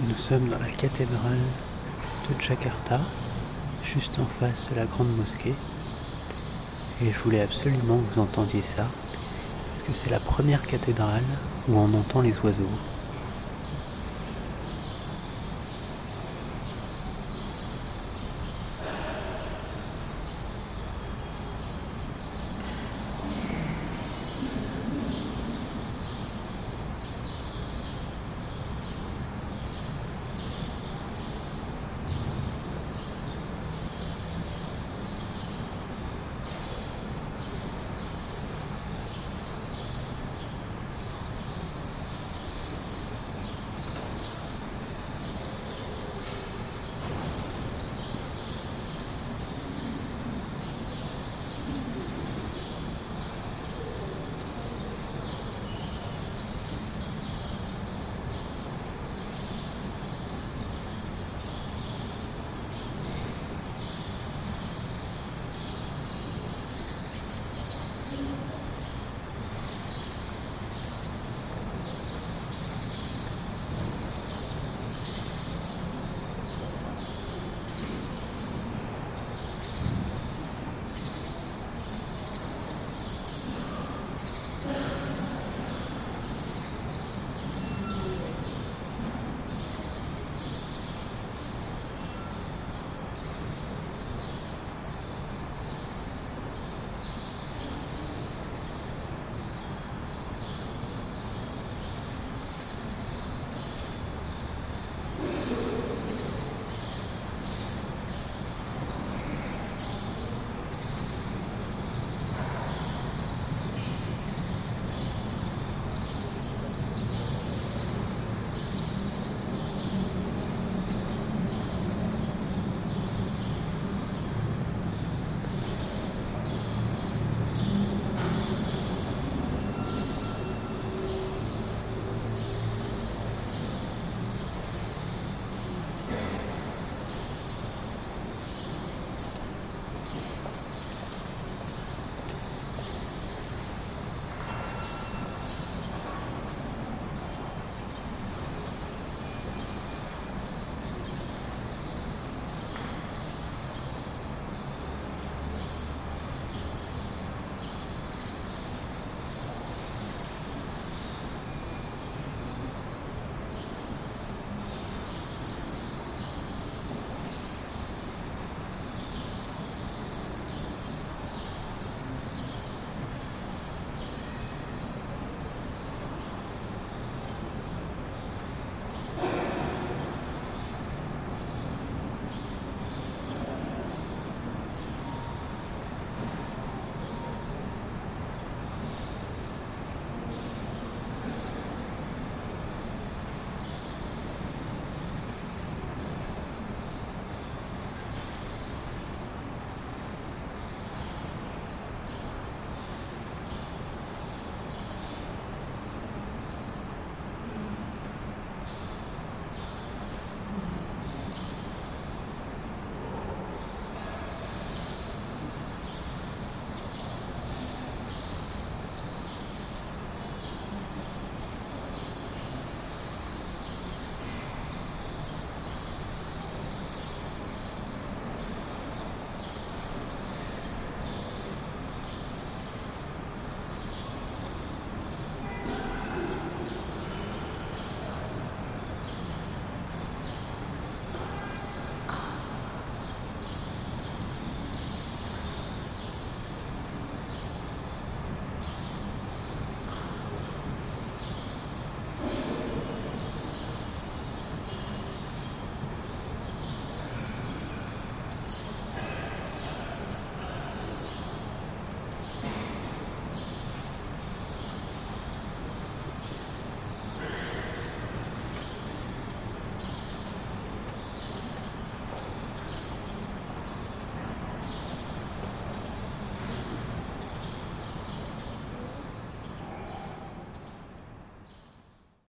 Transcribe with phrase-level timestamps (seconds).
[0.00, 1.40] Nous sommes dans la cathédrale
[2.28, 3.00] de Jakarta,
[3.82, 5.56] juste en face de la grande mosquée.
[7.02, 8.86] Et je voulais absolument que vous entendiez ça,
[9.66, 11.24] parce que c'est la première cathédrale
[11.68, 12.70] où on entend les oiseaux.